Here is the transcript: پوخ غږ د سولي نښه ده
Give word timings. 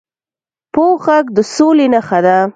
پوخ 0.73 0.99
غږ 1.05 1.25
د 1.35 1.39
سولي 1.55 1.87
نښه 1.93 2.19
ده 2.25 2.37